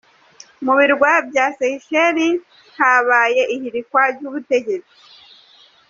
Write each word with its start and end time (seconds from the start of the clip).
Mu 0.65 0.73
birwa 0.79 1.11
bya 1.29 1.45
Seychelles 1.57 2.41
habaye 2.79 3.43
ihirikwa 3.55 4.01
ry’ubutegetsi. 4.13 4.95